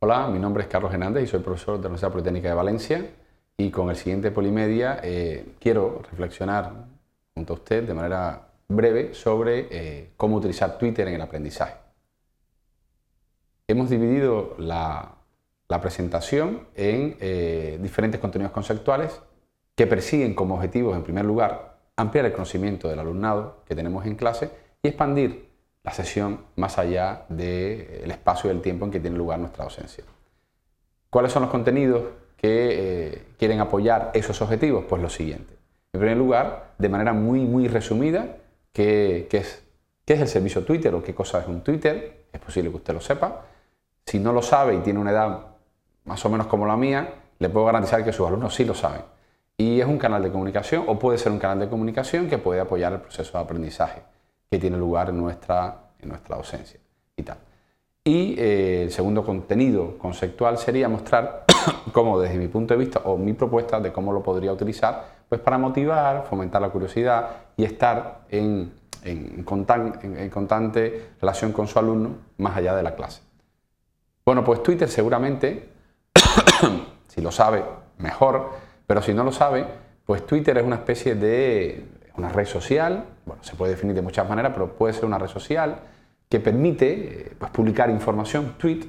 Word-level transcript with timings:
Hola, 0.00 0.28
mi 0.28 0.38
nombre 0.38 0.62
es 0.62 0.68
Carlos 0.68 0.92
Hernández 0.92 1.24
y 1.24 1.26
soy 1.26 1.40
profesor 1.40 1.74
de 1.74 1.82
la 1.82 1.88
Universidad 1.88 2.12
Politécnica 2.12 2.48
de 2.50 2.54
Valencia 2.54 3.10
y 3.56 3.68
con 3.72 3.90
el 3.90 3.96
siguiente 3.96 4.30
Polimedia 4.30 5.00
eh, 5.02 5.54
quiero 5.58 6.02
reflexionar 6.08 6.72
junto 7.34 7.52
a 7.52 7.56
usted 7.56 7.82
de 7.82 7.94
manera 7.94 8.46
breve 8.68 9.12
sobre 9.12 9.66
eh, 9.72 10.10
cómo 10.16 10.36
utilizar 10.36 10.78
Twitter 10.78 11.08
en 11.08 11.14
el 11.14 11.20
aprendizaje. 11.20 11.78
Hemos 13.66 13.90
dividido 13.90 14.54
la, 14.58 15.16
presentación 15.82 16.68
en 16.76 17.16
eh, 17.18 17.76
diferentes 17.82 18.20
contenidos 18.20 18.52
conceptuales 18.52 19.20
que 19.74 19.88
persiguen 19.88 20.32
como 20.32 20.54
objetivos, 20.54 20.96
en 20.96 21.02
primer 21.02 21.24
lugar, 21.24 21.80
ampliar 21.96 22.24
el 22.24 22.32
conocimiento 22.32 22.88
del 22.88 23.00
alumnado 23.00 23.64
que 23.66 23.74
tenemos 23.74 24.06
en 24.06 24.14
clase 24.14 24.48
y 24.80 24.86
expandir 24.86 25.47
la 25.88 25.94
sesión 25.94 26.40
más 26.56 26.76
allá 26.76 27.22
del 27.30 28.10
espacio 28.10 28.50
y 28.50 28.52
del 28.52 28.60
tiempo 28.60 28.84
en 28.84 28.90
que 28.90 29.00
tiene 29.00 29.16
lugar 29.16 29.38
nuestra 29.38 29.64
docencia. 29.64 30.04
¿Cuáles 31.08 31.32
son 31.32 31.40
los 31.40 31.50
contenidos 31.50 32.02
que 32.36 32.50
eh, 32.50 33.24
quieren 33.38 33.58
apoyar 33.60 34.10
esos 34.12 34.42
objetivos? 34.42 34.84
Pues 34.86 35.00
lo 35.00 35.08
siguiente. 35.08 35.54
En 35.94 36.00
primer 36.00 36.18
lugar, 36.18 36.74
de 36.76 36.90
manera 36.90 37.14
muy, 37.14 37.40
muy 37.40 37.68
resumida, 37.68 38.36
¿qué, 38.70 39.28
¿qué 39.30 39.38
es 40.12 40.20
el 40.20 40.28
servicio 40.28 40.62
Twitter 40.62 40.94
o 40.94 41.02
qué 41.02 41.14
cosa 41.14 41.40
es 41.40 41.48
un 41.48 41.62
Twitter? 41.62 42.26
Es 42.30 42.38
posible 42.38 42.68
que 42.68 42.76
usted 42.76 42.92
lo 42.92 43.00
sepa. 43.00 43.46
Si 44.04 44.18
no 44.18 44.34
lo 44.34 44.42
sabe 44.42 44.74
y 44.74 44.80
tiene 44.80 44.98
una 44.98 45.12
edad 45.12 45.46
más 46.04 46.22
o 46.22 46.28
menos 46.28 46.48
como 46.48 46.66
la 46.66 46.76
mía, 46.76 47.14
le 47.38 47.48
puedo 47.48 47.64
garantizar 47.64 48.04
que 48.04 48.12
sus 48.12 48.26
alumnos 48.26 48.54
sí 48.54 48.66
lo 48.66 48.74
saben. 48.74 49.00
Y 49.56 49.80
es 49.80 49.86
un 49.86 49.96
canal 49.96 50.22
de 50.22 50.30
comunicación 50.30 50.84
o 50.86 50.98
puede 50.98 51.16
ser 51.16 51.32
un 51.32 51.38
canal 51.38 51.60
de 51.60 51.70
comunicación 51.70 52.28
que 52.28 52.36
puede 52.36 52.60
apoyar 52.60 52.92
el 52.92 53.00
proceso 53.00 53.38
de 53.38 53.44
aprendizaje 53.44 54.02
que 54.50 54.58
tiene 54.58 54.76
lugar 54.76 55.10
en 55.10 55.18
nuestra, 55.18 55.90
en 55.98 56.08
nuestra 56.08 56.36
ausencia 56.36 56.80
y 57.16 57.22
tal. 57.22 57.38
Y 58.04 58.34
eh, 58.38 58.84
el 58.84 58.90
segundo 58.90 59.24
contenido 59.24 59.98
conceptual 59.98 60.56
sería 60.56 60.88
mostrar 60.88 61.44
cómo 61.92 62.18
desde 62.20 62.38
mi 62.38 62.48
punto 62.48 62.74
de 62.74 62.80
vista 62.80 63.00
o 63.04 63.18
mi 63.18 63.34
propuesta 63.34 63.80
de 63.80 63.92
cómo 63.92 64.12
lo 64.12 64.22
podría 64.22 64.52
utilizar 64.52 65.18
pues 65.28 65.40
para 65.42 65.58
motivar, 65.58 66.24
fomentar 66.24 66.62
la 66.62 66.70
curiosidad 66.70 67.28
y 67.56 67.64
estar 67.64 68.22
en, 68.30 68.72
en, 69.02 69.44
en 70.02 70.30
constante 70.30 71.10
relación 71.20 71.52
con 71.52 71.68
su 71.68 71.78
alumno 71.78 72.16
más 72.38 72.56
allá 72.56 72.74
de 72.74 72.82
la 72.82 72.94
clase. 72.94 73.20
Bueno, 74.24 74.42
pues 74.42 74.62
Twitter 74.62 74.88
seguramente, 74.88 75.68
si 77.08 77.20
lo 77.20 77.30
sabe, 77.30 77.62
mejor, 77.98 78.52
pero 78.86 79.02
si 79.02 79.12
no 79.12 79.22
lo 79.22 79.32
sabe, 79.32 79.66
pues 80.06 80.24
Twitter 80.24 80.56
es 80.56 80.64
una 80.64 80.76
especie 80.76 81.14
de 81.14 81.84
una 82.18 82.28
red 82.28 82.46
social, 82.46 83.04
bueno, 83.24 83.42
se 83.44 83.54
puede 83.54 83.72
definir 83.72 83.94
de 83.94 84.02
muchas 84.02 84.28
maneras, 84.28 84.52
pero 84.52 84.72
puede 84.72 84.92
ser 84.92 85.04
una 85.04 85.18
red 85.18 85.28
social 85.28 85.76
que 86.28 86.40
permite 86.40 86.92
eh, 86.92 87.32
pues, 87.38 87.50
publicar 87.50 87.88
información, 87.90 88.54
tweet, 88.58 88.80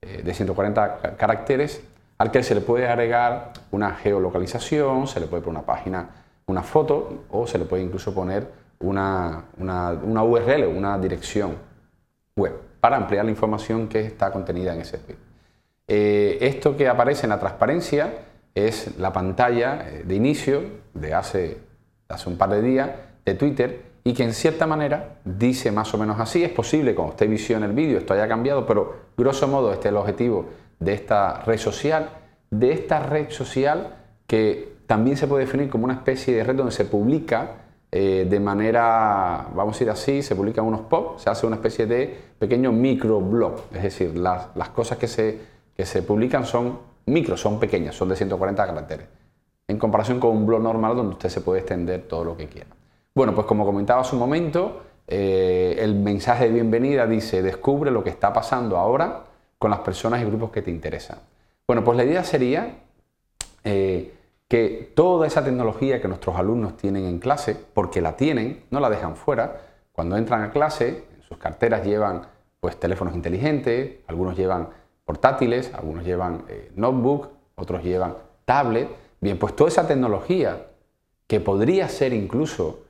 eh, 0.00 0.22
de 0.24 0.34
140 0.34 1.16
caracteres, 1.16 1.82
al 2.18 2.30
que 2.30 2.42
se 2.42 2.54
le 2.54 2.60
puede 2.60 2.88
agregar 2.88 3.52
una 3.70 3.94
geolocalización, 3.94 5.06
se 5.06 5.20
le 5.20 5.26
puede 5.26 5.42
poner 5.42 5.58
una 5.58 5.66
página, 5.66 6.08
una 6.46 6.62
foto, 6.62 7.24
o 7.30 7.46
se 7.46 7.58
le 7.58 7.66
puede 7.66 7.82
incluso 7.82 8.14
poner 8.14 8.48
una, 8.80 9.44
una, 9.58 9.90
una 9.90 10.24
URL, 10.24 10.64
una 10.66 10.98
dirección 10.98 11.56
web, 12.36 12.54
para 12.80 12.96
ampliar 12.96 13.24
la 13.24 13.30
información 13.30 13.88
que 13.88 14.00
está 14.00 14.32
contenida 14.32 14.74
en 14.74 14.80
ese 14.80 14.98
tweet. 14.98 15.16
Eh, 15.86 16.38
esto 16.40 16.76
que 16.76 16.88
aparece 16.88 17.26
en 17.26 17.30
la 17.30 17.38
transparencia 17.38 18.12
es 18.54 18.98
la 18.98 19.12
pantalla 19.12 19.84
de 20.04 20.14
inicio 20.14 20.62
de 20.94 21.14
hace 21.14 21.71
hace 22.12 22.28
un 22.28 22.36
par 22.36 22.50
de 22.50 22.62
días 22.62 22.90
de 23.24 23.34
Twitter 23.34 23.92
y 24.04 24.14
que 24.14 24.24
en 24.24 24.32
cierta 24.32 24.66
manera 24.66 25.16
dice 25.24 25.70
más 25.70 25.92
o 25.94 25.98
menos 25.98 26.18
así. 26.18 26.42
Es 26.42 26.50
posible, 26.50 26.94
como 26.94 27.10
usted 27.10 27.28
visión 27.28 27.62
el 27.62 27.72
vídeo, 27.72 27.98
esto 27.98 28.14
haya 28.14 28.28
cambiado, 28.28 28.66
pero 28.66 28.94
grosso 29.16 29.48
modo 29.48 29.72
este 29.72 29.88
es 29.88 29.92
el 29.92 29.96
objetivo 29.96 30.46
de 30.78 30.94
esta 30.94 31.40
red 31.42 31.58
social, 31.58 32.10
de 32.50 32.72
esta 32.72 33.00
red 33.00 33.30
social 33.30 33.96
que 34.26 34.72
también 34.86 35.16
se 35.16 35.26
puede 35.26 35.44
definir 35.44 35.70
como 35.70 35.84
una 35.84 35.94
especie 35.94 36.34
de 36.34 36.44
red 36.44 36.56
donde 36.56 36.72
se 36.72 36.84
publica 36.84 37.52
eh, 37.90 38.26
de 38.28 38.40
manera, 38.40 39.46
vamos 39.54 39.78
a 39.80 39.84
ir 39.84 39.90
así, 39.90 40.22
se 40.22 40.34
publican 40.34 40.64
unos 40.64 40.80
pop, 40.82 41.18
se 41.18 41.30
hace 41.30 41.46
una 41.46 41.56
especie 41.56 41.86
de 41.86 42.18
pequeño 42.38 42.72
microblog, 42.72 43.64
es 43.74 43.82
decir, 43.82 44.16
las, 44.16 44.48
las 44.56 44.70
cosas 44.70 44.98
que 44.98 45.06
se, 45.06 45.38
que 45.76 45.84
se 45.84 46.02
publican 46.02 46.46
son 46.46 46.78
micro, 47.06 47.36
son 47.36 47.60
pequeñas, 47.60 47.94
son 47.94 48.08
de 48.08 48.16
140 48.16 48.66
caracteres 48.66 49.21
en 49.68 49.78
comparación 49.78 50.20
con 50.20 50.30
un 50.36 50.46
blog 50.46 50.62
normal 50.62 50.96
donde 50.96 51.12
usted 51.12 51.28
se 51.28 51.40
puede 51.40 51.60
extender 51.60 52.02
todo 52.02 52.24
lo 52.24 52.36
que 52.36 52.46
quiera. 52.46 52.70
Bueno, 53.14 53.34
pues 53.34 53.46
como 53.46 53.64
comentaba 53.64 54.00
hace 54.00 54.14
un 54.14 54.20
momento, 54.20 54.82
eh, 55.06 55.76
el 55.78 55.94
mensaje 55.94 56.46
de 56.46 56.52
bienvenida 56.52 57.06
dice, 57.06 57.42
descubre 57.42 57.90
lo 57.90 58.02
que 58.02 58.10
está 58.10 58.32
pasando 58.32 58.76
ahora 58.76 59.24
con 59.58 59.70
las 59.70 59.80
personas 59.80 60.22
y 60.22 60.24
grupos 60.24 60.50
que 60.50 60.62
te 60.62 60.70
interesan. 60.70 61.18
Bueno, 61.66 61.84
pues 61.84 61.96
la 61.96 62.04
idea 62.04 62.24
sería 62.24 62.78
eh, 63.64 64.14
que 64.48 64.92
toda 64.94 65.26
esa 65.26 65.44
tecnología 65.44 66.00
que 66.00 66.08
nuestros 66.08 66.36
alumnos 66.36 66.76
tienen 66.76 67.04
en 67.04 67.18
clase, 67.18 67.56
porque 67.72 68.00
la 68.00 68.16
tienen, 68.16 68.64
no 68.70 68.80
la 68.80 68.90
dejan 68.90 69.16
fuera, 69.16 69.60
cuando 69.92 70.16
entran 70.16 70.42
a 70.42 70.50
clase, 70.50 71.04
en 71.14 71.22
sus 71.22 71.38
carteras 71.38 71.86
llevan 71.86 72.22
pues 72.60 72.78
teléfonos 72.78 73.14
inteligentes, 73.14 74.00
algunos 74.06 74.36
llevan 74.36 74.68
portátiles, 75.04 75.72
algunos 75.74 76.04
llevan 76.04 76.44
eh, 76.48 76.70
notebook, 76.76 77.28
otros 77.56 77.82
llevan 77.82 78.14
tablet, 78.44 78.88
Bien, 79.22 79.38
pues 79.38 79.54
toda 79.54 79.68
esa 79.68 79.86
tecnología 79.86 80.66
que 81.28 81.38
podría 81.38 81.88
ser 81.88 82.12
incluso 82.12 82.80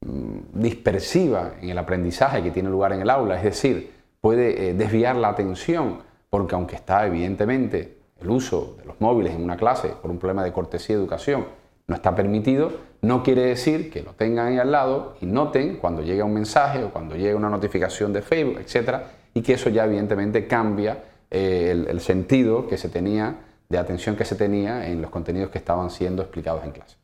mm, 0.00 0.60
dispersiva 0.60 1.54
en 1.60 1.70
el 1.70 1.78
aprendizaje 1.78 2.44
que 2.44 2.52
tiene 2.52 2.70
lugar 2.70 2.92
en 2.92 3.00
el 3.00 3.10
aula, 3.10 3.36
es 3.36 3.42
decir, 3.42 3.90
puede 4.20 4.68
eh, 4.68 4.74
desviar 4.74 5.16
la 5.16 5.30
atención, 5.30 5.98
porque 6.30 6.54
aunque 6.54 6.76
está 6.76 7.04
evidentemente 7.08 7.98
el 8.20 8.30
uso 8.30 8.76
de 8.78 8.84
los 8.84 9.00
móviles 9.00 9.34
en 9.34 9.42
una 9.42 9.56
clase 9.56 9.88
por 10.00 10.12
un 10.12 10.18
problema 10.18 10.44
de 10.44 10.52
cortesía 10.52 10.94
y 10.94 10.98
educación 11.00 11.46
no 11.88 11.96
está 11.96 12.14
permitido, 12.14 12.70
no 13.02 13.24
quiere 13.24 13.46
decir 13.46 13.90
que 13.90 14.04
lo 14.04 14.12
tengan 14.12 14.46
ahí 14.46 14.58
al 14.58 14.70
lado 14.70 15.16
y 15.20 15.26
noten 15.26 15.78
cuando 15.78 16.02
llega 16.02 16.24
un 16.24 16.34
mensaje 16.34 16.84
o 16.84 16.90
cuando 16.90 17.16
llega 17.16 17.36
una 17.36 17.50
notificación 17.50 18.12
de 18.12 18.22
Facebook, 18.22 18.60
etcétera, 18.60 19.10
y 19.34 19.42
que 19.42 19.54
eso 19.54 19.70
ya 19.70 19.86
evidentemente 19.86 20.46
cambia 20.46 21.02
eh, 21.32 21.70
el, 21.72 21.88
el 21.88 22.00
sentido 22.00 22.68
que 22.68 22.78
se 22.78 22.88
tenía 22.90 23.49
de 23.70 23.78
atención 23.78 24.16
que 24.16 24.24
se 24.24 24.34
tenía 24.34 24.88
en 24.88 25.00
los 25.00 25.10
contenidos 25.10 25.50
que 25.50 25.58
estaban 25.58 25.90
siendo 25.90 26.22
explicados 26.22 26.64
en 26.64 26.72
clase. 26.72 26.96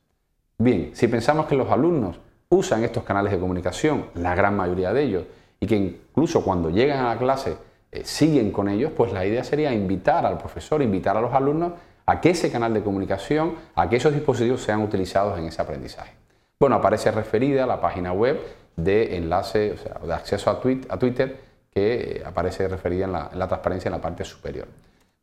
Bien, 0.59 0.91
si 0.95 1.07
pensamos 1.07 1.47
que 1.47 1.55
los 1.55 1.71
alumnos 1.71 2.19
usan 2.49 2.83
estos 2.83 3.05
canales 3.05 3.33
de 3.33 3.39
comunicación, 3.39 4.07
la 4.15 4.35
gran 4.35 4.57
mayoría 4.57 4.93
de 4.93 5.03
ellos, 5.03 5.25
y 5.61 5.67
que 5.67 5.77
incluso 5.77 6.43
cuando 6.43 6.69
llegan 6.69 7.05
a 7.05 7.15
la 7.15 7.19
clase 7.19 7.57
eh, 7.93 8.03
siguen 8.05 8.51
con 8.51 8.69
ellos, 8.69 8.91
pues 8.97 9.13
la 9.13 9.25
idea 9.25 9.45
sería 9.45 9.73
invitar 9.73 10.27
al 10.27 10.39
profesor, 10.39 10.83
invitar 10.83 11.17
a 11.17 11.21
los 11.21 11.33
alumnos 11.33 11.73
a 12.05 12.21
que 12.21 12.31
ese 12.31 12.51
canal 12.51 12.75
de 12.75 12.83
comunicación, 12.83 13.55
a 13.75 13.89
que 13.89 13.97
esos 13.97 14.13
dispositivos 14.13 14.61
sean 14.61 14.83
utilizados 14.83 15.39
en 15.39 15.47
ese 15.47 15.63
aprendizaje. 15.63 16.15
Bueno, 16.59 16.77
aparece 16.77 17.11
referida 17.13 17.65
la 17.65 17.81
página 17.81 18.13
web 18.13 18.41
de 18.75 19.17
enlace, 19.17 19.73
o 19.73 19.77
sea, 19.77 20.01
de 20.05 20.15
acceso 20.15 20.51
a, 20.51 20.61
Twitter, 20.61 21.41
que 21.71 22.19
eh, 22.19 22.23
aparece 22.25 22.67
referida 22.67 23.05
en 23.05 23.13
la 23.13 23.49
transparencia 23.49 23.89
en 23.89 23.93
la 23.93 24.01
parte 24.01 24.25
superior. 24.25 24.67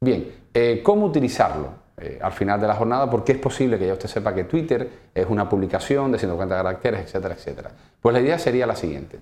Bien, 0.04 0.34
eh, 0.54 0.82
¿cómo 0.84 1.06
utilizarlo 1.06 1.70
eh, 1.98 2.20
al 2.22 2.34
final 2.34 2.60
de 2.60 2.68
la 2.68 2.76
jornada? 2.76 3.10
Porque 3.10 3.32
es 3.32 3.38
posible 3.38 3.80
que 3.80 3.88
ya 3.88 3.94
usted 3.94 4.10
sepa 4.10 4.36
que 4.36 4.44
Twitter 4.44 4.90
es 5.16 5.26
una 5.30 5.48
publicación 5.48 6.12
de 6.12 6.20
150 6.20 6.56
caracteres, 6.58 7.02
etcétera, 7.06 7.36
etcétera. 7.36 7.72
Pues 8.02 8.14
la 8.14 8.20
idea 8.20 8.38
sería 8.38 8.68
la 8.68 8.76
siguiente. 8.76 9.20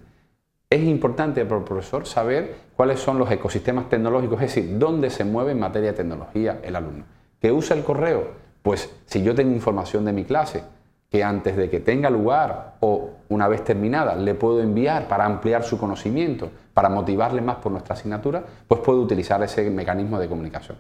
Es 0.68 0.82
importante 0.82 1.46
para 1.46 1.60
el 1.60 1.66
profesor 1.66 2.08
saber 2.08 2.56
cuáles 2.76 3.00
son 3.00 3.20
los 3.20 3.30
ecosistemas 3.30 3.90
tecnológicos, 3.90 4.42
es 4.42 4.56
decir, 4.56 4.80
dónde 4.80 5.12
se 5.12 5.24
mueve 5.24 5.52
en 5.52 5.60
materia 5.60 5.92
de 5.92 5.98
tecnología 5.98 6.60
el 6.64 6.76
alumno. 6.76 7.06
¿Que 7.40 7.52
usa 7.52 7.78
el 7.78 7.84
correo? 7.84 8.30
Pues 8.64 8.90
si 9.06 9.22
yo 9.22 9.36
tengo 9.36 9.54
información 9.54 10.04
de 10.04 10.14
mi 10.14 10.24
clase, 10.24 10.64
que 11.12 11.24
antes 11.26 11.58
de 11.58 11.70
que 11.70 11.82
tenga 11.82 12.10
lugar 12.10 12.76
o 12.80 13.10
una 13.28 13.50
vez 13.50 13.66
terminada 13.66 14.16
le 14.16 14.34
puedo 14.34 14.62
enviar 14.62 15.10
para 15.10 15.26
ampliar 15.26 15.62
su 15.64 15.78
conocimiento, 15.78 16.50
para 16.74 16.88
motivarle 16.88 17.42
más 17.42 17.58
por 17.58 17.74
nuestra 17.74 17.96
asignatura, 17.96 18.42
pues 18.66 18.80
puedo 18.80 19.02
utilizar 19.02 19.44
ese 19.44 19.70
mecanismo 19.70 20.18
de 20.18 20.30
comunicación. 20.30 20.78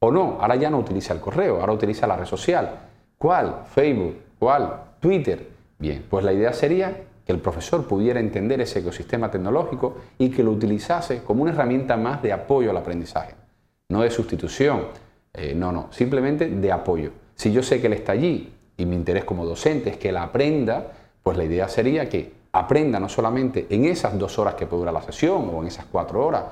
O 0.00 0.10
no, 0.10 0.38
ahora 0.40 0.56
ya 0.56 0.70
no 0.70 0.78
utiliza 0.78 1.12
el 1.12 1.20
correo, 1.20 1.60
ahora 1.60 1.74
utiliza 1.74 2.06
la 2.06 2.16
red 2.16 2.24
social. 2.24 2.70
¿Cuál? 3.18 3.64
Facebook. 3.74 4.16
¿Cuál? 4.38 4.72
Twitter. 5.00 5.46
Bien, 5.78 6.02
pues 6.08 6.24
la 6.24 6.32
idea 6.32 6.54
sería 6.54 7.04
que 7.26 7.32
el 7.32 7.40
profesor 7.40 7.86
pudiera 7.86 8.20
entender 8.20 8.62
ese 8.62 8.78
ecosistema 8.78 9.30
tecnológico 9.30 9.98
y 10.16 10.30
que 10.30 10.42
lo 10.42 10.52
utilizase 10.52 11.22
como 11.22 11.42
una 11.42 11.52
herramienta 11.52 11.98
más 11.98 12.22
de 12.22 12.32
apoyo 12.32 12.70
al 12.70 12.76
aprendizaje. 12.78 13.34
No 13.90 14.00
de 14.00 14.10
sustitución, 14.10 14.86
eh, 15.34 15.54
no, 15.54 15.72
no, 15.72 15.88
simplemente 15.90 16.48
de 16.48 16.72
apoyo. 16.72 17.10
Si 17.34 17.52
yo 17.52 17.62
sé 17.62 17.82
que 17.82 17.88
él 17.88 17.92
está 17.92 18.12
allí 18.12 18.54
y 18.78 18.86
mi 18.86 18.96
interés 18.96 19.24
como 19.24 19.44
docente 19.44 19.90
es 19.90 19.96
que 19.98 20.10
la 20.10 20.22
aprenda, 20.22 20.86
pues 21.22 21.36
la 21.36 21.44
idea 21.44 21.68
sería 21.68 22.08
que 22.08 22.32
aprenda 22.52 22.98
no 22.98 23.10
solamente 23.10 23.66
en 23.68 23.84
esas 23.84 24.18
dos 24.18 24.38
horas 24.38 24.54
que 24.54 24.66
puede 24.66 24.80
durar 24.80 24.94
la 24.94 25.02
sesión 25.02 25.50
o 25.52 25.60
en 25.60 25.68
esas 25.68 25.84
cuatro 25.84 26.24
horas 26.24 26.44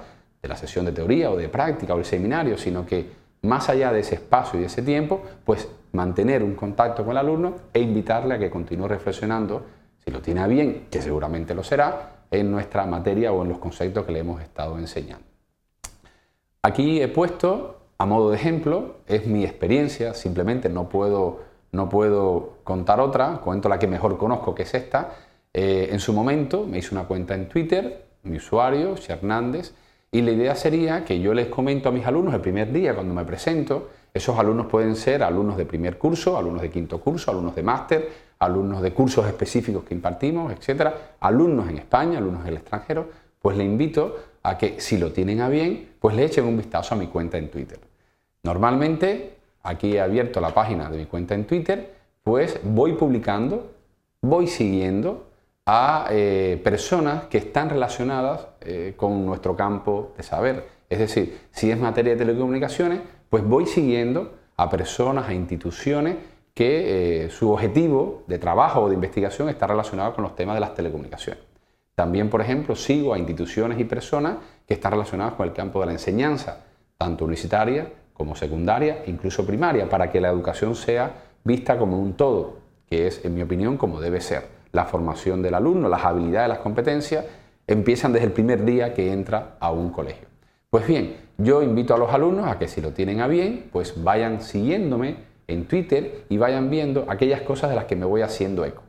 de 0.42 0.48
la 0.48 0.56
sesión 0.56 0.84
de 0.84 0.92
teoría 0.92 1.30
o 1.30 1.36
de 1.36 1.48
práctica 1.48 1.94
o 1.94 1.98
el 1.98 2.04
seminario, 2.04 2.58
sino 2.58 2.84
que 2.84 3.06
más 3.42 3.68
allá 3.68 3.92
de 3.92 4.00
ese 4.00 4.16
espacio 4.16 4.58
y 4.58 4.62
de 4.62 4.66
ese 4.66 4.82
tiempo, 4.82 5.22
pues 5.44 5.68
mantener 5.92 6.42
un 6.42 6.54
contacto 6.54 7.04
con 7.04 7.12
el 7.12 7.18
alumno 7.18 7.54
e 7.72 7.80
invitarle 7.80 8.34
a 8.34 8.38
que 8.38 8.50
continúe 8.50 8.88
reflexionando, 8.88 9.62
si 10.04 10.10
lo 10.10 10.20
tiene 10.20 10.46
bien, 10.48 10.86
que 10.90 11.00
seguramente 11.00 11.54
lo 11.54 11.62
será, 11.62 12.24
en 12.30 12.50
nuestra 12.50 12.86
materia 12.86 13.32
o 13.32 13.42
en 13.42 13.48
los 13.50 13.58
conceptos 13.58 14.04
que 14.04 14.12
le 14.12 14.18
hemos 14.18 14.42
estado 14.42 14.78
enseñando. 14.78 15.24
Aquí 16.62 17.00
he 17.00 17.08
puesto, 17.08 17.78
a 17.98 18.06
modo 18.06 18.30
de 18.30 18.36
ejemplo, 18.36 18.96
es 19.06 19.26
mi 19.26 19.44
experiencia, 19.44 20.14
simplemente 20.14 20.68
no 20.68 20.88
puedo, 20.88 21.40
no 21.72 21.88
puedo 21.88 22.58
contar 22.64 23.00
otra, 23.00 23.38
cuento 23.38 23.68
la 23.68 23.78
que 23.78 23.86
mejor 23.86 24.16
conozco, 24.18 24.54
que 24.54 24.62
es 24.62 24.74
esta. 24.74 25.10
Eh, 25.52 25.88
en 25.90 26.00
su 26.00 26.12
momento 26.12 26.66
me 26.66 26.78
hice 26.78 26.94
una 26.94 27.04
cuenta 27.04 27.34
en 27.34 27.48
Twitter, 27.48 28.06
mi 28.22 28.36
usuario, 28.36 28.94
Hernández, 29.08 29.72
y 30.10 30.22
la 30.22 30.30
idea 30.30 30.54
sería 30.54 31.04
que 31.04 31.20
yo 31.20 31.34
les 31.34 31.48
comento 31.48 31.88
a 31.88 31.92
mis 31.92 32.06
alumnos 32.06 32.34
el 32.34 32.40
primer 32.40 32.72
día 32.72 32.94
cuando 32.94 33.14
me 33.14 33.24
presento, 33.24 33.88
esos 34.14 34.38
alumnos 34.38 34.66
pueden 34.66 34.96
ser 34.96 35.22
alumnos 35.22 35.56
de 35.56 35.66
primer 35.66 35.98
curso, 35.98 36.38
alumnos 36.38 36.62
de 36.62 36.70
quinto 36.70 37.00
curso, 37.00 37.30
alumnos 37.30 37.54
de 37.54 37.62
máster, 37.62 38.08
alumnos 38.38 38.80
de 38.82 38.92
cursos 38.92 39.26
específicos 39.26 39.84
que 39.84 39.94
impartimos, 39.94 40.52
etcétera, 40.52 41.16
alumnos 41.20 41.68
en 41.68 41.78
España, 41.78 42.18
alumnos 42.18 42.42
en 42.42 42.48
el 42.48 42.56
extranjero, 42.56 43.08
pues 43.40 43.56
le 43.56 43.64
invito 43.64 44.16
a 44.42 44.56
que 44.56 44.80
si 44.80 44.96
lo 44.96 45.12
tienen 45.12 45.40
a 45.40 45.48
bien, 45.48 45.90
pues 46.00 46.16
le 46.16 46.24
echen 46.24 46.46
un 46.46 46.56
vistazo 46.56 46.94
a 46.94 46.98
mi 46.98 47.08
cuenta 47.08 47.36
en 47.36 47.50
Twitter. 47.50 47.78
Normalmente, 48.42 49.35
aquí 49.66 49.96
he 49.96 50.00
abierto 50.00 50.40
la 50.40 50.54
página 50.54 50.88
de 50.88 50.98
mi 50.98 51.06
cuenta 51.06 51.34
en 51.34 51.44
Twitter, 51.44 51.94
pues 52.22 52.60
voy 52.62 52.94
publicando, 52.94 53.72
voy 54.22 54.46
siguiendo 54.46 55.26
a 55.66 56.06
eh, 56.10 56.60
personas 56.62 57.24
que 57.24 57.38
están 57.38 57.68
relacionadas 57.68 58.46
eh, 58.60 58.94
con 58.96 59.26
nuestro 59.26 59.56
campo 59.56 60.12
de 60.16 60.22
saber. 60.22 60.64
Es 60.88 61.00
decir, 61.00 61.38
si 61.50 61.70
es 61.70 61.78
materia 61.78 62.12
de 62.12 62.18
telecomunicaciones, 62.18 63.00
pues 63.28 63.44
voy 63.44 63.66
siguiendo 63.66 64.34
a 64.56 64.70
personas, 64.70 65.28
a 65.28 65.34
instituciones 65.34 66.16
que 66.54 67.24
eh, 67.26 67.30
su 67.30 67.50
objetivo 67.50 68.22
de 68.28 68.38
trabajo 68.38 68.82
o 68.82 68.88
de 68.88 68.94
investigación 68.94 69.48
está 69.48 69.66
relacionado 69.66 70.14
con 70.14 70.22
los 70.22 70.36
temas 70.36 70.54
de 70.54 70.60
las 70.60 70.74
telecomunicaciones. 70.74 71.42
También, 71.94 72.30
por 72.30 72.40
ejemplo, 72.40 72.76
sigo 72.76 73.12
a 73.12 73.18
instituciones 73.18 73.78
y 73.80 73.84
personas 73.84 74.36
que 74.66 74.74
están 74.74 74.92
relacionadas 74.92 75.34
con 75.34 75.46
el 75.46 75.52
campo 75.52 75.80
de 75.80 75.86
la 75.86 75.92
enseñanza, 75.92 76.64
tanto 76.96 77.24
universitaria 77.24 77.88
como 78.16 78.34
secundaria, 78.34 79.02
incluso 79.06 79.46
primaria, 79.46 79.88
para 79.88 80.10
que 80.10 80.20
la 80.20 80.28
educación 80.28 80.74
sea 80.74 81.12
vista 81.44 81.78
como 81.78 82.00
un 82.00 82.14
todo, 82.14 82.58
que 82.88 83.06
es, 83.06 83.24
en 83.24 83.34
mi 83.34 83.42
opinión, 83.42 83.76
como 83.76 84.00
debe 84.00 84.20
ser 84.20 84.46
la 84.72 84.84
formación 84.84 85.42
del 85.42 85.54
alumno, 85.54 85.88
las 85.88 86.04
habilidades, 86.04 86.48
las 86.48 86.58
competencias, 86.58 87.24
empiezan 87.66 88.12
desde 88.12 88.26
el 88.26 88.32
primer 88.32 88.64
día 88.64 88.94
que 88.94 89.12
entra 89.12 89.56
a 89.60 89.70
un 89.70 89.90
colegio. 89.90 90.28
Pues 90.70 90.86
bien, 90.86 91.16
yo 91.38 91.62
invito 91.62 91.94
a 91.94 91.98
los 91.98 92.12
alumnos 92.12 92.46
a 92.48 92.58
que 92.58 92.68
si 92.68 92.80
lo 92.80 92.92
tienen 92.92 93.20
a 93.20 93.26
bien, 93.26 93.68
pues 93.72 94.02
vayan 94.02 94.40
siguiéndome 94.40 95.16
en 95.46 95.66
Twitter 95.66 96.24
y 96.28 96.38
vayan 96.38 96.70
viendo 96.70 97.04
aquellas 97.08 97.42
cosas 97.42 97.70
de 97.70 97.76
las 97.76 97.84
que 97.84 97.96
me 97.96 98.06
voy 98.06 98.22
haciendo 98.22 98.64
eco. 98.64 98.82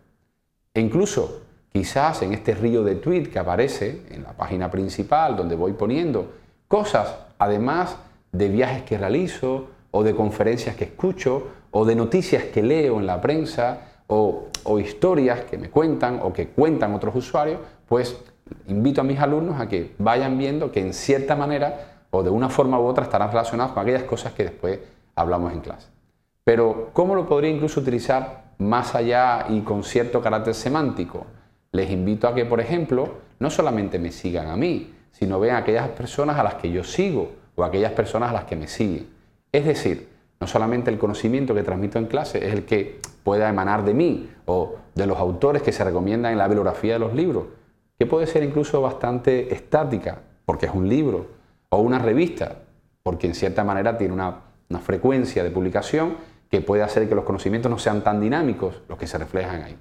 E 0.74 0.82
incluso 0.82 1.42
quizás 1.72 2.22
en 2.22 2.34
este 2.34 2.56
río 2.56 2.84
de 2.84 2.96
tweet 2.96 3.26
que 3.30 3.40
aparece 3.40 4.04
en 4.10 4.24
la 4.24 4.34
página 4.34 4.72
principal 4.72 5.36
donde 5.36 5.56
voy 5.56 5.74
poniendo 5.74 6.34
cosas, 6.68 7.16
además 7.38 7.98
de 8.32 8.50
viajes 8.50 8.84
que 8.84 8.98
realizo 8.98 9.68
o 9.92 10.04
de 10.04 10.16
conferencias 10.16 10.76
que 10.76 10.86
escucho 10.86 11.48
o 11.72 11.86
de 11.86 11.96
noticias 11.96 12.44
que 12.46 12.62
leo 12.62 13.00
en 13.00 13.08
la 13.08 13.22
prensa 13.22 13.82
o, 14.08 14.50
historias 14.80 15.42
que 15.42 15.58
me 15.58 15.70
cuentan 15.70 16.20
o 16.22 16.34
que 16.34 16.50
cuentan 16.50 16.94
otros 16.94 17.16
usuarios, 17.16 17.60
pues 17.88 18.18
invito 18.68 19.02
a 19.02 19.04
mis 19.04 19.20
alumnos 19.20 19.60
a 19.60 19.68
que 19.68 19.94
vayan 19.98 20.38
viendo 20.38 20.72
que 20.72 20.82
en 20.82 20.94
cierta 20.94 21.36
manera 21.36 22.06
o 22.12 22.24
de 22.24 22.30
una 22.30 22.50
forma 22.50 22.80
u 22.80 22.86
otra 22.86 23.06
estarán 23.06 23.30
relacionados 23.30 23.74
con 23.74 23.84
aquellas 23.84 24.04
cosas 24.04 24.34
que 24.34 24.44
después 24.44 24.80
hablamos 25.16 25.54
en 25.54 25.62
clase. 25.62 25.88
Pero, 26.44 26.90
¿cómo 26.94 27.16
lo 27.16 27.28
podría 27.28 27.50
incluso 27.50 27.82
utilizar 27.82 28.54
más 28.60 28.96
allá 28.96 29.48
y 29.50 29.62
con 29.62 29.84
cierto 29.84 30.22
carácter 30.22 30.54
semántico? 30.54 31.26
Les 31.72 31.92
invito 31.92 32.28
a 32.28 32.34
que, 32.34 32.46
por 32.46 32.62
ejemplo, 32.62 33.10
no 33.40 33.50
solamente 33.50 34.00
me 34.00 34.12
sigan 34.12 34.48
a 34.48 34.56
mí, 34.56 34.94
sino 35.12 35.40
vean 35.40 35.58
a 35.58 35.60
aquellas 35.60 35.90
personas 35.90 36.38
a 36.38 36.44
las 36.44 36.56
que 36.56 36.72
yo 36.72 36.84
sigo 36.84 37.32
o 37.58 37.64
aquellas 37.64 37.92
personas 37.92 38.30
a 38.30 38.34
las 38.34 38.44
que 38.46 38.56
me 38.56 38.68
siguen. 38.68 39.08
Es 39.52 39.66
decir, 39.66 40.08
no 40.40 40.46
solamente 40.46 40.92
el 40.92 41.00
conocimiento 41.00 41.56
que 41.56 41.64
transmito 41.64 41.98
en 41.98 42.06
clase 42.06 42.46
es 42.46 42.54
el 42.54 42.66
que 42.66 43.00
pueda 43.24 43.50
emanar 43.50 43.84
de 43.84 43.96
mí 43.96 44.30
o 44.46 44.76
de 44.94 45.08
los 45.08 45.18
autores 45.18 45.64
que 45.64 45.72
se 45.72 45.84
recomiendan 45.84 46.32
en 46.32 46.38
la 46.38 46.48
bibliografía 46.48 46.94
de 46.94 47.00
los 47.00 47.14
libros, 47.14 47.46
que 47.98 48.06
puede 48.06 48.28
ser 48.28 48.44
incluso 48.44 48.80
bastante 48.82 49.54
estática, 49.54 50.20
porque 50.46 50.68
es 50.68 50.74
un 50.74 50.88
libro, 50.88 51.26
o 51.70 51.80
una 51.80 51.98
revista, 51.98 52.60
porque 53.02 53.26
en 53.26 53.34
cierta 53.34 53.64
manera 53.64 53.98
tiene 53.98 54.14
una, 54.14 54.42
una 54.70 54.80
frecuencia 54.80 55.44
de 55.44 55.50
publicación 55.50 56.16
que 56.52 56.62
puede 56.62 56.84
hacer 56.84 57.10
que 57.10 57.16
los 57.16 57.26
conocimientos 57.26 57.72
no 57.72 57.80
sean 57.80 58.04
tan 58.04 58.22
dinámicos 58.22 58.84
los 58.88 59.00
que 59.00 59.08
se 59.08 59.18
reflejan 59.18 59.64
ahí. 59.64 59.78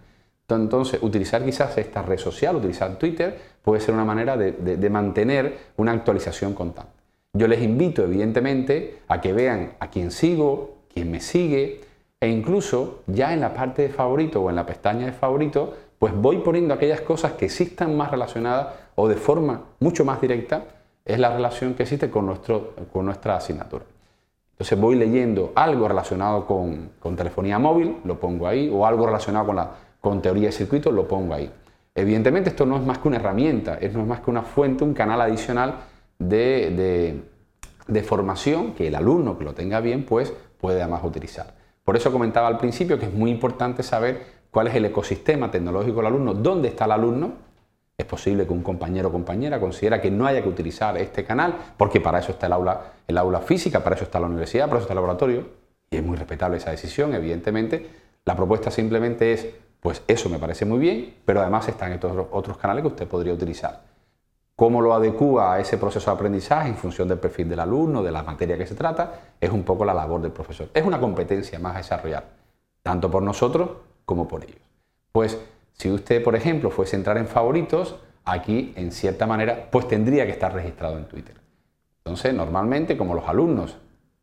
Entonces, 0.48 1.02
utilizar 1.02 1.44
quizás 1.44 1.76
esta 1.76 2.02
red 2.02 2.18
social, 2.18 2.56
utilizar 2.56 2.96
Twitter, 2.98 3.38
puede 3.62 3.80
ser 3.80 3.94
una 3.94 4.04
manera 4.04 4.36
de, 4.36 4.52
de 4.52 4.90
mantener 4.90 5.58
una 5.76 5.92
actualización 5.92 6.54
constante. 6.54 6.95
Yo 7.36 7.48
les 7.48 7.62
invito, 7.62 8.02
evidentemente, 8.02 9.00
a 9.08 9.20
que 9.20 9.34
vean 9.34 9.72
a 9.78 9.90
quién 9.90 10.10
sigo, 10.10 10.76
quién 10.92 11.10
me 11.10 11.20
sigue, 11.20 11.82
e 12.18 12.28
incluso 12.28 13.02
ya 13.06 13.34
en 13.34 13.40
la 13.40 13.52
parte 13.52 13.82
de 13.82 13.88
favorito 13.90 14.40
o 14.40 14.48
en 14.48 14.56
la 14.56 14.64
pestaña 14.64 15.04
de 15.04 15.12
favorito, 15.12 15.74
pues 15.98 16.14
voy 16.14 16.38
poniendo 16.38 16.72
aquellas 16.72 17.02
cosas 17.02 17.32
que 17.32 17.50
sí 17.50 17.64
están 17.64 17.94
más 17.94 18.10
relacionadas 18.10 18.68
o 18.94 19.06
de 19.06 19.16
forma 19.16 19.64
mucho 19.80 20.02
más 20.04 20.18
directa, 20.20 20.64
es 21.04 21.18
la 21.18 21.34
relación 21.34 21.74
que 21.74 21.82
existe 21.82 22.10
con, 22.10 22.24
nuestro, 22.24 22.74
con 22.90 23.04
nuestra 23.04 23.36
asignatura. 23.36 23.84
Entonces 24.52 24.80
voy 24.80 24.96
leyendo 24.96 25.52
algo 25.54 25.86
relacionado 25.86 26.46
con, 26.46 26.92
con, 26.98 27.16
telefonía 27.16 27.58
móvil, 27.58 27.98
lo 28.04 28.18
pongo 28.18 28.48
ahí, 28.48 28.70
o 28.72 28.86
algo 28.86 29.04
relacionado 29.04 29.46
con, 29.46 29.56
la, 29.56 29.70
con 30.00 30.22
teoría 30.22 30.46
de 30.46 30.52
circuitos, 30.52 30.92
lo 30.94 31.06
pongo 31.06 31.34
ahí. 31.34 31.50
Evidentemente 31.94 32.48
esto 32.48 32.64
no 32.64 32.76
es 32.76 32.82
más 32.82 32.98
que 32.98 33.08
una 33.08 33.18
herramienta, 33.18 33.78
no 33.92 34.00
es 34.00 34.06
más 34.06 34.20
que 34.20 34.30
una 34.30 34.42
fuente, 34.42 34.84
un 34.84 34.94
canal 34.94 35.20
adicional 35.20 35.74
de, 36.18 37.22
formación 38.04 38.72
que 38.72 38.88
el 38.88 38.94
alumno 38.94 39.38
que 39.38 39.44
lo 39.44 39.54
tenga 39.54 39.80
bien 39.80 40.04
pues 40.04 40.32
puede 40.60 40.80
además 40.80 41.04
utilizar. 41.04 41.54
Por 41.84 41.96
eso 41.96 42.10
comentaba 42.10 42.48
al 42.48 42.58
principio 42.58 42.98
que 42.98 43.06
es 43.06 43.12
muy 43.12 43.30
importante 43.30 43.82
saber 43.82 44.36
cuál 44.50 44.68
es 44.68 44.74
el 44.74 44.84
ecosistema 44.86 45.50
tecnológico 45.50 45.96
del 45.98 46.06
alumno, 46.06 46.34
dónde 46.34 46.68
está 46.68 46.86
el 46.86 46.92
alumno. 46.92 47.32
Es 47.98 48.06
posible 48.06 48.46
que 48.46 48.52
un 48.52 48.62
compañero 48.62 49.08
o 49.08 49.12
compañera 49.12 49.58
considera 49.58 50.00
que 50.00 50.10
no 50.10 50.26
haya 50.26 50.42
que 50.42 50.48
utilizar 50.48 50.98
este 50.98 51.24
canal, 51.24 51.56
porque 51.76 52.00
para 52.00 52.18
eso 52.18 52.32
está 52.32 52.46
el 52.46 52.52
aula, 52.52 52.92
el 53.06 53.16
aula 53.16 53.40
física, 53.40 53.82
para 53.82 53.96
eso 53.96 54.04
está 54.04 54.20
la 54.20 54.26
universidad, 54.26 54.66
para 54.66 54.78
eso 54.78 54.84
está 54.84 54.92
el 54.92 54.96
laboratorio, 54.96 55.46
y 55.90 55.96
es 55.96 56.02
muy 56.02 56.16
respetable 56.16 56.58
esa 56.58 56.70
decisión, 56.70 57.14
evidentemente. 57.14 57.86
La 58.26 58.36
propuesta 58.36 58.70
simplemente 58.70 59.32
es, 59.32 59.46
pues 59.80 60.02
eso 60.08 60.28
me 60.28 60.38
parece 60.38 60.66
muy 60.66 60.78
bien, 60.78 61.14
pero 61.24 61.40
además 61.40 61.68
están 61.68 61.92
estos 61.92 62.26
otros 62.32 62.58
canales 62.58 62.82
que 62.82 62.88
usted 62.88 63.06
podría 63.06 63.32
utilizar. 63.32 63.95
Cómo 64.56 64.80
lo 64.80 64.94
adecúa 64.94 65.52
a 65.52 65.60
ese 65.60 65.76
proceso 65.76 66.10
de 66.10 66.14
aprendizaje 66.14 66.70
en 66.70 66.76
función 66.76 67.06
del 67.06 67.18
perfil 67.18 67.50
del 67.50 67.60
alumno, 67.60 68.02
de 68.02 68.10
la 68.10 68.22
materia 68.22 68.56
que 68.56 68.66
se 68.66 68.74
trata, 68.74 69.34
es 69.38 69.50
un 69.50 69.64
poco 69.64 69.84
la 69.84 69.92
labor 69.92 70.22
del 70.22 70.32
profesor. 70.32 70.70
Es 70.72 70.82
una 70.84 70.98
competencia 70.98 71.58
más 71.58 71.74
a 71.74 71.78
desarrollar, 71.78 72.24
tanto 72.82 73.10
por 73.10 73.22
nosotros 73.22 73.68
como 74.06 74.26
por 74.26 74.44
ellos. 74.44 74.62
Pues 75.12 75.38
si 75.74 75.90
usted, 75.90 76.24
por 76.24 76.34
ejemplo, 76.34 76.70
fuese 76.70 76.96
a 76.96 76.98
entrar 76.98 77.18
en 77.18 77.26
favoritos, 77.26 77.96
aquí, 78.24 78.72
en 78.76 78.92
cierta 78.92 79.26
manera, 79.26 79.68
pues 79.70 79.88
tendría 79.88 80.24
que 80.24 80.32
estar 80.32 80.54
registrado 80.54 80.96
en 80.96 81.04
Twitter. 81.04 81.36
Entonces, 82.04 82.32
normalmente, 82.32 82.96
como 82.96 83.14
los 83.14 83.28
alumnos 83.28 83.76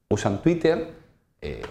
usan 0.10 0.41
Twitter, 0.41 0.93
eh, 1.41 1.62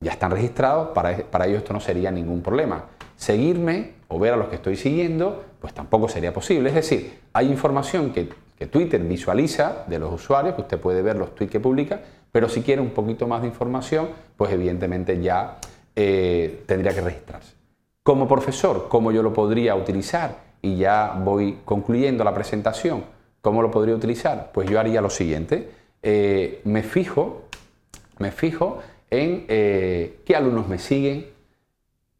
ya 0.00 0.12
están 0.12 0.30
registrados, 0.30 0.88
para, 0.88 1.16
para 1.16 1.46
ellos 1.46 1.58
esto 1.58 1.72
no 1.72 1.80
sería 1.80 2.10
ningún 2.10 2.42
problema. 2.42 2.84
Seguirme 3.16 3.94
o 4.08 4.18
ver 4.18 4.34
a 4.34 4.36
los 4.36 4.48
que 4.48 4.56
estoy 4.56 4.76
siguiendo, 4.76 5.44
pues 5.60 5.74
tampoco 5.74 6.08
sería 6.08 6.32
posible. 6.32 6.68
Es 6.70 6.74
decir, 6.74 7.20
hay 7.32 7.48
información 7.48 8.12
que, 8.12 8.28
Twitter 8.66 9.00
visualiza 9.00 9.84
de 9.86 10.00
los 10.00 10.12
usuarios, 10.12 10.56
que 10.56 10.62
usted 10.62 10.80
puede 10.80 11.00
ver 11.00 11.16
los 11.16 11.34
tweets 11.34 11.52
que 11.52 11.60
publica, 11.60 12.00
pero 12.32 12.48
si 12.48 12.62
quiere 12.62 12.82
un 12.82 12.90
poquito 12.90 13.28
más 13.28 13.42
de 13.42 13.46
información, 13.46 14.08
pues 14.36 14.52
evidentemente 14.52 15.20
ya 15.22 15.58
eh, 15.94 16.64
tendría 16.66 16.92
que 16.92 17.00
registrarse. 17.00 17.54
Como 18.02 18.26
profesor, 18.26 18.88
¿cómo 18.88 19.12
yo 19.12 19.22
lo 19.22 19.32
podría 19.32 19.76
utilizar? 19.76 20.38
Y 20.60 20.76
ya 20.76 21.20
voy 21.22 21.58
concluyendo 21.64 22.24
la 22.24 22.34
presentación. 22.34 23.04
¿Cómo 23.40 23.62
lo 23.62 23.70
podría 23.70 23.94
utilizar? 23.94 24.50
Pues 24.52 24.68
yo 24.68 24.80
haría 24.80 25.00
lo 25.00 25.10
siguiente. 25.10 25.70
Eh, 26.02 26.60
me 26.64 26.82
fijo, 26.82 27.42
me 28.18 28.32
fijo 28.32 28.78
en 29.10 29.44
eh, 29.48 30.20
qué 30.24 30.36
alumnos 30.36 30.68
me 30.68 30.78
siguen, 30.78 31.26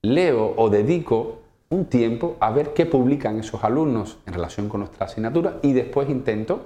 leo 0.02 0.54
o 0.57 0.71
dedico 0.71 1.40
un 1.71 1.87
tiempo 1.87 2.37
a 2.41 2.51
ver 2.51 2.73
qué 2.73 2.87
publican 2.87 3.39
esos 3.39 3.63
alumnos 3.63 4.19
en 4.27 4.35
relación 4.35 4.69
con 4.69 4.81
nuestra 4.81 5.07
asignatura 5.07 5.59
y 5.63 5.73
después 5.73 6.09
intento, 6.09 6.63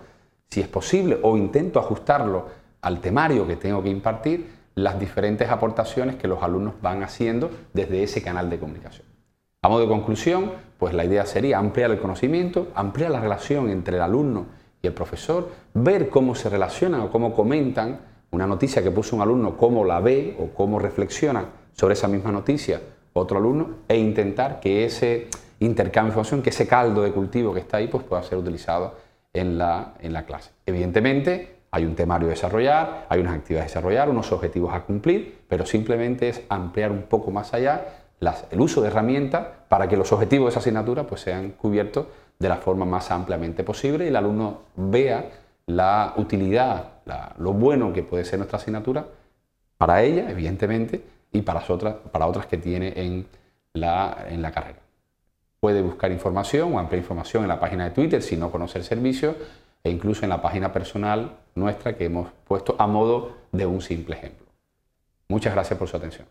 si 0.49 0.61
es 0.61 0.69
posible, 0.69 1.19
o 1.23 1.37
intento 1.37 1.81
ajustarlo 1.81 2.47
al 2.83 3.01
temario 3.01 3.47
que 3.47 3.57
tengo 3.57 3.83
que 3.83 3.91
impartir, 3.91 4.63
las 4.75 4.99
diferentes 4.99 5.51
aportaciones 5.51 6.17
que 6.17 6.29
los 6.29 6.43
alumnos 6.43 6.75
van 6.81 7.03
haciendo 7.03 7.51
desde 7.75 8.03
ese 8.03 8.23
canal 8.23 8.49
de 8.49 8.59
comunicación. 8.59 9.07
A 9.61 9.69
modo 9.69 9.83
de 9.83 9.89
conclusión, 9.89 10.53
pues 10.79 10.95
la 10.95 11.05
idea 11.05 11.27
sería 11.27 11.59
ampliar 11.59 11.91
el 11.91 12.01
conocimiento, 12.01 12.69
ampliar 12.75 13.11
la 13.11 13.21
relación 13.21 13.69
entre 13.71 13.97
el 13.97 14.03
alumno 14.03 14.47
y 14.81 14.87
el 14.87 14.93
profesor, 14.93 15.51
ver 15.75 16.09
cómo 16.09 16.35
se 16.35 16.49
relacionan 16.49 17.03
o 17.03 17.11
cómo 17.11 17.35
comentan 17.35 18.01
una 18.31 18.47
noticia 18.47 18.83
que 18.83 18.91
puso 18.91 19.15
un 19.15 19.23
alumno, 19.23 19.57
cómo 19.57 19.85
la 19.85 20.01
ve 20.01 20.37
o 20.41 20.49
cómo 20.55 20.79
reflexionan 20.79 21.47
sobre 21.75 21.95
esa 21.95 22.09
misma 22.09 22.33
noticia 22.33 22.81
otro 23.12 23.38
alumno 23.38 23.76
e 23.88 23.97
intentar 23.97 24.61
que 24.61 24.85
ese 24.85 25.28
intercambio 25.61 26.09
de 26.09 26.12
información, 26.12 26.42
que 26.42 26.50
ese 26.50 26.66
caldo 26.66 27.02
de 27.02 27.12
cultivo 27.12 27.54
que 27.54 27.61
está 27.61 27.76
ahí, 27.76 27.88
pues 27.88 28.04
pueda 28.04 28.23
ser 28.23 28.38
utilizado 28.38 28.95
en 29.33 29.59
la, 29.59 29.95
en 30.00 30.12
la 30.12 30.25
clase. 30.25 30.50
Evidentemente, 30.66 31.62
Hay 31.75 31.87
un 31.87 31.95
temario 31.95 32.28
a 32.28 32.31
desarrollar, 32.31 33.07
hay 33.09 33.21
unas 33.21 33.35
actividades 33.35 33.64
a 33.64 33.69
desarrollar, 33.71 34.11
unos 34.11 34.31
objetivos 34.31 34.75
a 34.75 34.83
cumplir, 34.83 35.38
pero 35.49 35.64
simplemente 35.64 36.28
es 36.28 36.42
ampliar 36.50 36.92
un 36.92 37.04
poco 37.04 37.31
más 37.31 37.54
allá 37.54 37.87
el 38.50 38.61
uso 38.61 38.83
de 38.83 38.88
herramientas 38.88 39.47
para 39.69 39.88
que 39.88 39.97
los 39.97 40.12
objetivos 40.12 40.47
de 40.47 40.50
esa 40.50 40.61
asignatura 40.61 41.07
pues, 41.07 41.23
sean 41.23 41.52
cubiertos 41.52 42.07
de 42.38 42.49
la 42.49 42.59
forma 42.59 42.85
más 42.85 43.11
ampliamente 43.11 43.64
posible 43.64 44.04
y 44.04 44.09
el 44.09 44.16
alumno 44.16 44.61
vea 44.76 45.31
la 45.66 46.12
utilidad, 46.19 47.00
lo 47.38 47.52
bueno 47.54 47.92
que 47.92 48.02
puede 48.02 48.26
ser 48.26 48.38
nuestra 48.38 48.59
asignatura 48.59 49.07
para 49.78 50.02
ella, 50.02 50.31
evidentemente, 50.31 51.02
y 51.33 51.43
para 51.43 51.62
otras, 51.69 51.97
para 52.12 52.27
otras 52.27 52.47
que 52.47 52.59
tiene 52.59 52.93
en 52.97 53.27
la, 53.73 54.27
en 54.29 54.43
la 54.43 54.53
carrera. 54.53 54.81
Puede 55.61 55.83
buscar 55.83 56.11
información 56.12 56.75
o 56.75 56.79
ampliar 56.79 57.01
información 57.01 57.45
en 57.45 57.49
la 57.49 57.61
página 57.61 57.85
de 57.85 57.91
Twitter 57.91 58.23
si 58.23 58.37
no 58.37 58.51
conoce 58.51 58.79
el 58.79 58.85
servicio 58.85 59.37
e 59.85 59.91
incluso 59.91 60.25
en 60.25 60.31
la 60.31 60.43
página 60.43 60.73
personal 60.73 61.39
nuestra 61.55 61.97
que 61.97 62.05
hemos 62.05 62.31
puesto 62.47 62.77
a 62.79 62.87
modo 62.87 63.37
de 63.53 63.67
un 63.67 63.81
simple 63.81 64.17
ejemplo. 64.17 64.47
Muchas 65.29 65.55
gracias 65.55 65.79
por 65.79 65.89
su 65.89 65.97
atención. 65.97 66.27